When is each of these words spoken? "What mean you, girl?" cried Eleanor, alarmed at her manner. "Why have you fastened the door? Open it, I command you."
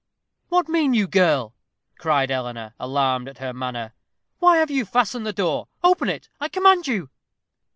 "What 0.49 0.67
mean 0.67 0.95
you, 0.95 1.05
girl?" 1.05 1.53
cried 1.99 2.31
Eleanor, 2.31 2.73
alarmed 2.79 3.27
at 3.29 3.37
her 3.37 3.53
manner. 3.53 3.93
"Why 4.39 4.57
have 4.57 4.71
you 4.71 4.83
fastened 4.83 5.27
the 5.27 5.31
door? 5.31 5.67
Open 5.83 6.09
it, 6.09 6.27
I 6.39 6.49
command 6.49 6.87
you." 6.87 7.11